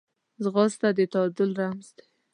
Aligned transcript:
ځغاسته 0.43 0.87
د 0.97 0.99
تعادل 1.13 1.49
رمز 1.59 1.87
دی 1.97 2.05